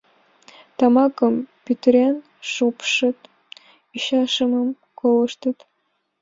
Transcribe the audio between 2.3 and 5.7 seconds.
шупшыт, ӱчашымым колыштыт.